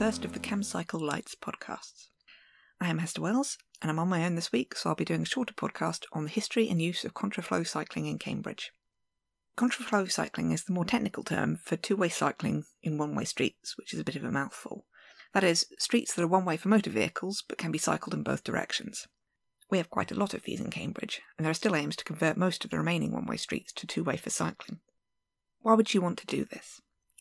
[0.00, 2.08] first of the CamCycle Lights podcasts.
[2.80, 5.20] I am Hester Wells, and I'm on my own this week, so I'll be doing
[5.20, 8.72] a shorter podcast on the history and use of contraflow cycling in Cambridge.
[9.58, 13.76] Contraflow cycling is the more technical term for two way cycling in one way streets,
[13.76, 14.86] which is a bit of a mouthful.
[15.34, 18.22] That is, streets that are one way for motor vehicles but can be cycled in
[18.22, 19.06] both directions.
[19.68, 22.04] We have quite a lot of these in Cambridge, and there are still aims to
[22.04, 24.80] convert most of the remaining one way streets to two way for cycling.
[25.60, 26.80] Why would you want to do this?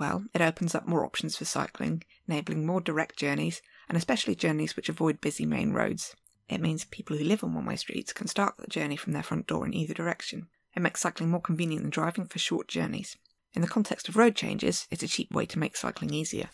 [0.00, 4.74] Well, it opens up more options for cycling, enabling more direct journeys, and especially journeys
[4.74, 6.16] which avoid busy main roads.
[6.48, 9.22] It means people who live on one way streets can start the journey from their
[9.22, 10.48] front door in either direction.
[10.74, 13.18] It makes cycling more convenient than driving for short journeys.
[13.52, 16.48] In the context of road changes, it's a cheap way to make cycling easier.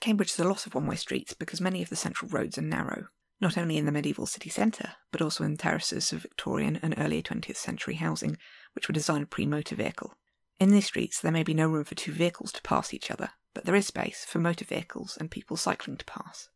[0.00, 2.62] Cambridge has a lot of one way streets because many of the central roads are
[2.62, 3.06] narrow,
[3.40, 7.22] not only in the medieval city centre, but also in terraces of Victorian and earlier
[7.22, 8.36] 20th century housing,
[8.72, 10.16] which were designed pre motor vehicle.
[10.60, 13.30] In these streets, there may be no room for two vehicles to pass each other,
[13.54, 16.48] but there is space for motor vehicles and people cycling to pass.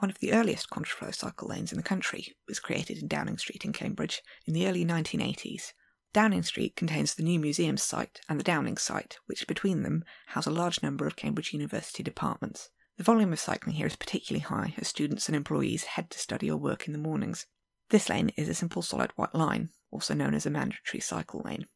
[0.00, 3.64] One of the earliest contraflow cycle lanes in the country was created in Downing Street
[3.64, 5.72] in Cambridge in the early 1980s.
[6.12, 10.46] Downing Street contains the new museum site and the Downing site, which between them house
[10.46, 12.70] a large number of Cambridge University departments.
[12.96, 16.50] The volume of cycling here is particularly high as students and employees head to study
[16.50, 17.46] or work in the mornings.
[17.90, 21.66] This lane is a simple solid white line, also known as a mandatory cycle lane.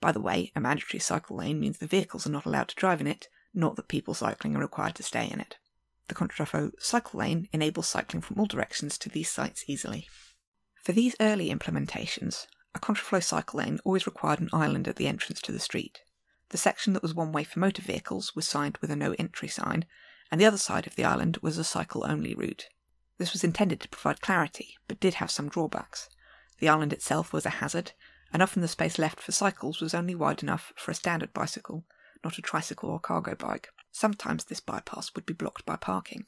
[0.00, 3.00] By the way, a mandatory cycle lane means the vehicles are not allowed to drive
[3.00, 5.58] in it, not that people cycling are required to stay in it.
[6.08, 10.08] The Contraflow cycle lane enables cycling from all directions to these sites easily.
[10.82, 15.40] For these early implementations, a contraflow cycle lane always required an island at the entrance
[15.42, 16.00] to the street.
[16.48, 19.48] The section that was one way for motor vehicles was signed with a no entry
[19.48, 19.84] sign,
[20.30, 22.68] and the other side of the island was a cycle only route.
[23.18, 26.08] This was intended to provide clarity, but did have some drawbacks.
[26.58, 27.92] The island itself was a hazard,
[28.32, 31.84] and often the space left for cycles was only wide enough for a standard bicycle,
[32.24, 33.68] not a tricycle or cargo bike.
[33.90, 36.26] Sometimes this bypass would be blocked by parking.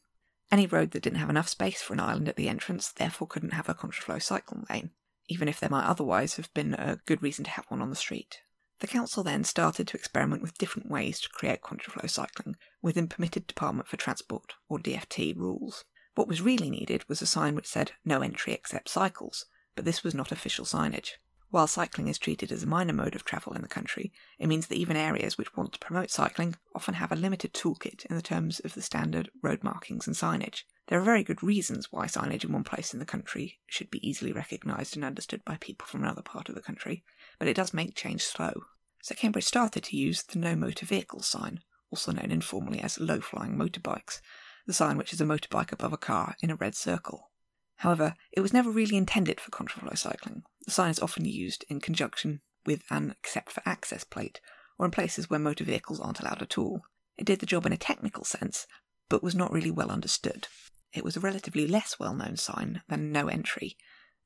[0.51, 3.55] Any road that didn't have enough space for an island at the entrance therefore couldn't
[3.55, 4.91] have a contraflow cycling lane,
[5.29, 7.97] even if there might otherwise have been a good reason to have one on the
[7.97, 8.43] street.
[8.81, 13.47] The council then started to experiment with different ways to create contraflow cycling within permitted
[13.47, 15.85] Department for Transport, or DFT, rules.
[16.17, 19.47] What was really needed was a sign which said no entry except cycles,
[19.77, 21.13] but this was not official signage.
[21.53, 24.69] While cycling is treated as a minor mode of travel in the country, it means
[24.69, 28.23] that even areas which want to promote cycling often have a limited toolkit in the
[28.23, 30.63] terms of the standard road markings and signage.
[30.89, 34.09] There are very good reasons why signage in one place in the country should be
[34.09, 37.05] easily recognised and understood by people from another part of the country,
[37.39, 38.55] but it does make change slow.
[39.03, 41.61] So Cambridge started to use the no motor vehicle sign,
[41.91, 44.23] also known informally as low flying motorbikes,
[44.67, 47.31] the sign which is a motorbike above a car in a red circle.
[47.77, 50.45] However, it was never really intended for contraflow cycling.
[50.65, 54.41] The sign is often used in conjunction with an except for access plate,
[54.79, 56.83] or in places where motor vehicles aren't allowed at all.
[57.17, 58.67] It did the job in a technical sense,
[59.09, 60.49] but was not really well understood.
[60.93, 63.77] It was a relatively less well known sign than no entry,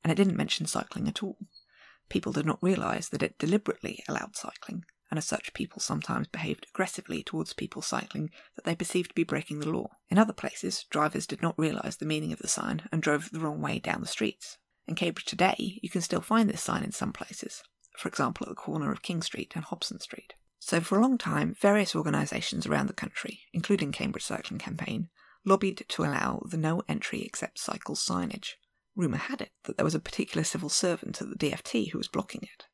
[0.05, 1.39] and it didn't mention cycling at all.
[2.09, 6.67] People did not realise that it deliberately allowed cycling, and as such, people sometimes behaved
[6.69, 9.91] aggressively towards people cycling that they perceived to be breaking the law.
[10.09, 13.41] In other places, drivers did not realise the meaning of the sign and drove the
[13.41, 14.59] wrong way down the streets.
[14.87, 17.63] In Cambridge today, you can still find this sign in some places,
[17.97, 20.35] for example at the corner of King Street and Hobson Street.
[20.59, 25.09] So, for a long time, various organisations around the country, including Cambridge Cycling Campaign,
[25.45, 28.55] lobbied to allow the no entry except cycles signage.
[28.95, 32.09] Rumour had it that there was a particular civil servant at the DFT who was
[32.09, 32.67] blocking it,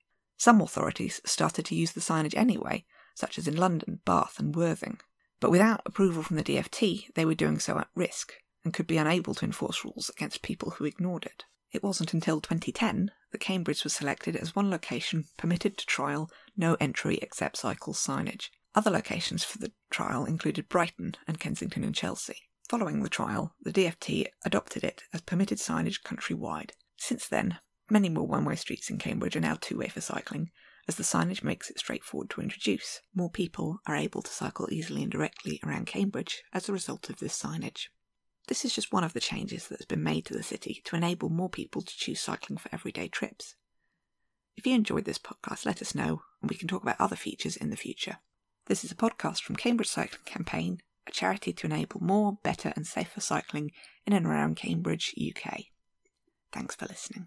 [0.42, 2.84] some authorities started to use the signage anyway,
[3.14, 4.98] such as in London, Bath, and Worthing.
[5.38, 8.34] But without approval from the DFT, they were doing so at risk
[8.64, 11.44] and could be unable to enforce rules against people who ignored it.
[11.72, 16.76] It wasn't until 2010 that Cambridge was selected as one location permitted to trial no
[16.80, 18.50] entry except cycle signage.
[18.74, 22.48] Other locations for the trial included Brighton and Kensington and Chelsea.
[22.68, 26.70] Following the trial, the DFT adopted it as permitted signage countrywide.
[26.96, 27.58] Since then,
[27.92, 30.50] Many more one way streets in Cambridge are now two way for cycling,
[30.88, 33.02] as the signage makes it straightforward to introduce.
[33.14, 37.18] More people are able to cycle easily and directly around Cambridge as a result of
[37.18, 37.88] this signage.
[38.48, 40.96] This is just one of the changes that has been made to the city to
[40.96, 43.54] enable more people to choose cycling for everyday trips.
[44.56, 47.56] If you enjoyed this podcast, let us know, and we can talk about other features
[47.56, 48.18] in the future.
[48.66, 52.86] This is a podcast from Cambridge Cycling Campaign, a charity to enable more, better, and
[52.86, 53.70] safer cycling
[54.06, 55.64] in and around Cambridge, UK.
[56.52, 57.26] Thanks for listening.